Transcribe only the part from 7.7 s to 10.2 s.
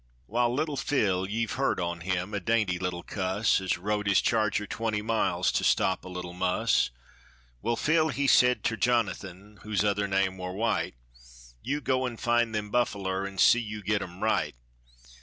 Phil he said ter Johnathin, whose other